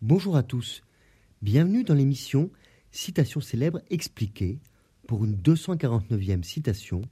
Bonjour 0.00 0.36
à 0.36 0.44
tous. 0.44 0.84
Bienvenue 1.42 1.82
dans 1.82 1.94
l'émission 1.94 2.52
Citation 2.92 3.40
célèbre 3.40 3.82
expliquée 3.90 4.60
pour 5.08 5.24
une 5.24 5.34
249e 5.34 6.44
citation 6.44 7.02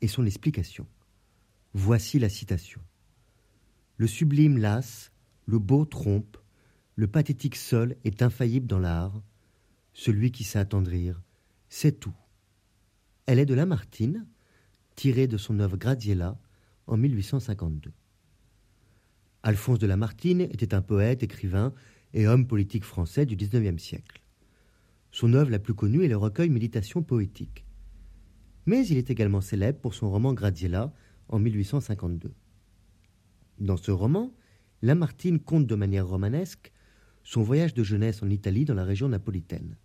et 0.00 0.08
son 0.08 0.24
explication. 0.24 0.86
Voici 1.74 2.18
la 2.18 2.30
citation. 2.30 2.80
Le 3.98 4.06
sublime 4.06 4.56
lasse, 4.56 5.12
le 5.44 5.58
beau 5.58 5.84
trompe, 5.84 6.38
le 6.96 7.06
pathétique 7.06 7.54
seul 7.54 7.98
est 8.02 8.22
infaillible 8.22 8.66
dans 8.66 8.78
l'art. 8.78 9.20
Celui 9.92 10.32
qui 10.32 10.42
sait 10.42 10.58
attendrir, 10.58 11.20
c'est 11.68 12.00
tout. 12.00 12.16
Elle 13.26 13.40
est 13.40 13.46
de 13.46 13.52
Lamartine, 13.52 14.26
tirée 14.96 15.26
de 15.26 15.36
son 15.36 15.60
œuvre 15.60 15.76
Graziella 15.76 16.38
en 16.86 16.96
1852. 16.96 17.92
Alphonse 19.42 19.78
de 19.78 19.86
Lamartine 19.86 20.40
était 20.40 20.72
un 20.72 20.80
poète, 20.80 21.22
écrivain 21.22 21.74
et 22.14 22.26
homme 22.26 22.46
politique 22.46 22.84
français 22.84 23.26
du 23.26 23.36
XIXe 23.36 23.82
siècle. 23.82 24.22
Son 25.10 25.34
œuvre 25.34 25.50
la 25.50 25.58
plus 25.58 25.74
connue 25.74 26.04
est 26.04 26.08
le 26.08 26.16
recueil 26.16 26.50
Méditation 26.50 27.02
poétique. 27.02 27.64
Mais 28.66 28.86
il 28.86 28.96
est 28.96 29.10
également 29.10 29.40
célèbre 29.40 29.80
pour 29.80 29.94
son 29.94 30.10
roman 30.10 30.32
Graziella 30.32 30.92
en 31.28 31.38
1852. 31.38 32.32
Dans 33.58 33.76
ce 33.76 33.90
roman, 33.90 34.32
Lamartine 34.82 35.40
conte 35.40 35.66
de 35.66 35.74
manière 35.74 36.06
romanesque 36.06 36.72
son 37.24 37.42
voyage 37.42 37.74
de 37.74 37.84
jeunesse 37.84 38.22
en 38.22 38.30
Italie 38.30 38.64
dans 38.64 38.74
la 38.74 38.84
région 38.84 39.08
napolitaine. 39.08 39.76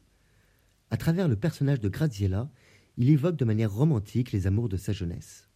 À 0.89 0.97
travers 0.97 1.27
le 1.27 1.35
personnage 1.35 1.79
de 1.79 1.89
Graziella, 1.89 2.49
il 2.97 3.09
évoque 3.09 3.35
de 3.35 3.45
manière 3.45 3.71
romantique 3.71 4.31
les 4.31 4.47
amours 4.47 4.69
de 4.69 4.77
sa 4.77 4.93
jeunesse. 4.93 5.49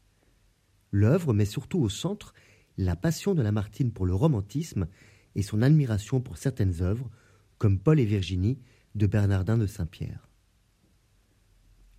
L'œuvre 0.91 1.34
met 1.34 1.46
surtout 1.46 1.80
au 1.80 1.90
centre 1.90 2.34
la 2.77 2.96
passion 2.96 3.34
de 3.34 3.41
Lamartine 3.41 3.91
pour 3.91 4.05
le 4.05 4.13
romantisme 4.13 4.88
et 5.35 5.41
son 5.41 5.62
admiration 5.62 6.21
pour 6.21 6.38
certaines 6.38 6.81
œuvres, 6.81 7.09
comme 7.58 7.80
Paul 7.80 7.99
et 7.99 8.05
Virginie 8.05 8.59
de 8.95 9.08
Bernardin 9.08 9.57
de 9.57 9.67
Saint-Pierre. 9.67 10.27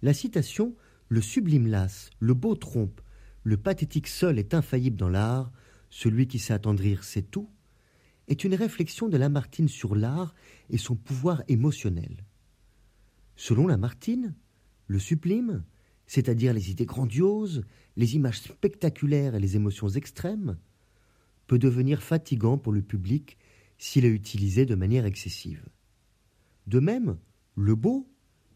La 0.03 0.15
citation 0.15 0.75
Le 1.09 1.21
sublime 1.21 1.67
lasse, 1.67 2.11
le 2.19 2.35
beau 2.35 2.55
trompe, 2.55 3.01
le 3.45 3.57
pathétique 3.57 4.09
seul 4.09 4.39
est 4.39 4.55
infaillible 4.55 4.97
dans 4.97 5.09
l'art, 5.09 5.53
celui 5.91 6.27
qui 6.27 6.39
sait 6.39 6.55
attendrir 6.55 7.05
c'est 7.05 7.31
tout, 7.31 7.51
est 8.29 8.45
une 8.45 8.55
réflexion 8.55 9.09
de 9.09 9.17
Lamartine 9.17 9.69
sur 9.69 9.95
l'art 9.95 10.35
et 10.71 10.79
son 10.79 10.97
pouvoir 10.97 11.43
émotionnel. 11.49 12.25
Selon 13.37 13.67
Lamartine, 13.67 14.35
le 14.87 14.99
sublime, 14.99 15.65
c'est-à-dire 16.07 16.53
les 16.53 16.71
idées 16.71 16.87
grandioses, 16.87 17.63
les 17.97 18.17
images 18.17 18.41
spectaculaires 18.41 19.35
et 19.35 19.41
les 19.41 19.57
émotions 19.57 19.89
extrêmes, 19.89 20.59
peut 21.47 21.59
devenir 21.59 22.03
fatigant 22.03 22.59
pour 22.59 22.73
le 22.73 22.83
public 22.83 23.39
s'il 23.79 24.05
est 24.05 24.11
utilisé 24.11 24.67
de 24.67 24.75
manière 24.75 25.07
excessive. 25.07 25.65
De 26.67 26.79
même, 26.79 27.19
le 27.57 27.75
beau, 27.75 28.09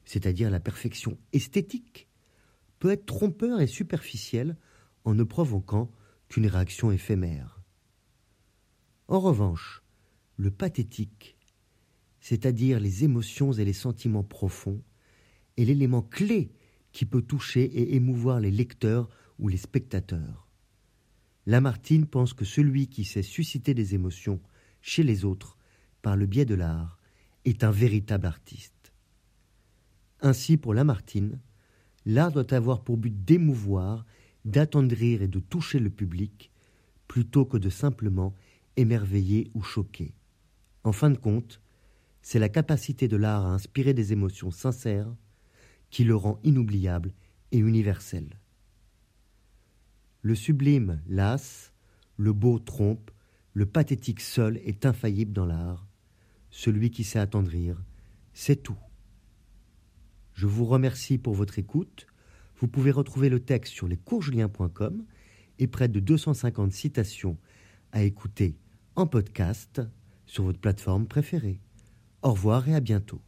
c'est-à-dire 0.05 0.51
la 0.51 0.61
perfection 0.61 1.19
esthétique, 1.33 2.09
peut 2.79 2.91
être 2.91 3.07
trompeur 3.07 3.61
et 3.61 3.67
superficiel 3.67 4.57
en 5.05 5.15
ne 5.15 5.25
provoquant 5.25 5.91
qu'une 6.29 6.47
réaction 6.47 6.93
éphémère. 6.93 7.61
En 9.09 9.21
revanche, 9.21 9.83
le 10.37 10.51
pathétique, 10.51 11.37
c'est-à-dire 12.21 12.81
les 12.81 13.05
émotions 13.05 13.53
et 13.53 13.65
les 13.65 13.73
sentiments 13.73 14.25
profonds, 14.25 14.83
est 15.57 15.65
l'élément 15.65 16.03
clé 16.03 16.53
qui 16.93 17.07
peut 17.07 17.23
toucher 17.23 17.63
et 17.63 17.95
émouvoir 17.95 18.41
les 18.41 18.51
lecteurs 18.51 19.09
ou 19.39 19.49
les 19.49 19.57
spectateurs. 19.57 20.46
Lamartine 21.47 22.07
pense 22.07 22.33
que 22.33 22.45
celui 22.45 22.89
qui 22.89 23.05
sait 23.05 23.23
susciter 23.23 23.73
des 23.73 23.95
émotions 23.95 24.41
chez 24.83 25.05
les 25.05 25.25
autres 25.25 25.57
par 26.03 26.17
le 26.17 26.27
biais 26.27 26.45
de 26.45 26.57
l'art 26.57 26.99
est 27.45 27.63
un 27.63 27.71
véritable 27.71 28.27
artiste. 28.27 28.93
Ainsi, 30.21 30.57
pour 30.57 30.75
Lamartine, 30.75 31.39
l'art 32.05 32.33
doit 32.33 32.53
avoir 32.53 32.83
pour 32.83 32.97
but 32.97 33.25
d'émouvoir, 33.25 34.05
d'attendrir 34.45 35.23
et 35.23 35.29
de 35.29 35.39
toucher 35.39 35.79
le 35.79 35.91
public, 35.91 36.51
plutôt 37.07 37.45
que 37.45 37.57
de 37.57 37.71
simplement 37.71 38.35
émerveiller 38.77 39.51
ou 39.55 39.63
choquer. 39.63 40.15
En 40.83 40.93
fin 40.93 41.11
de 41.11 41.19
compte, 41.19 41.61
c'est 42.23 42.41
la 42.41 42.49
capacité 42.49 43.07
de 43.07 43.17
l'art 43.17 43.47
à 43.47 43.55
inspirer 43.55 43.95
des 43.95 44.13
émotions 44.13 44.51
sincères 44.51 45.15
qui 45.91 46.03
le 46.03 46.17
rend 46.17 46.41
inoubliable 46.43 47.13
et 47.53 47.59
universel. 47.59 48.41
Le 50.27 50.35
sublime 50.35 51.01
lasse, 51.07 51.73
le 52.17 52.33
beau 52.33 52.59
trompe, 52.59 53.13
le 53.53 53.65
pathétique 53.65 54.21
seul 54.21 54.57
est 54.57 54.85
infaillible 54.85 55.33
dans 55.33 55.47
l'art. 55.47 55.87
Celui 56.51 56.91
qui 56.91 57.05
sait 57.05 57.21
attendrir, 57.21 57.81
c'est 58.35 58.61
tout. 58.61 58.77
Je 60.35 60.49
vous 60.49 60.65
remercie 60.65 61.17
pour 61.17 61.35
votre 61.35 61.61
écoute. 61.61 62.09
Vous 62.57 62.67
pouvez 62.67 62.91
retrouver 62.91 63.29
le 63.29 63.39
texte 63.39 63.73
sur 63.73 63.87
lescoursjulien.com 63.87 65.05
et 65.61 65.69
près 65.69 65.87
de 65.87 66.01
250 66.01 66.73
citations 66.73 67.39
à 67.93 68.03
écouter 68.03 68.59
en 68.97 69.07
podcast 69.07 69.81
sur 70.27 70.43
votre 70.43 70.59
plateforme 70.59 71.07
préférée. 71.07 71.61
Au 72.23 72.33
revoir 72.33 72.69
et 72.69 72.75
à 72.75 72.81
bientôt. 72.81 73.21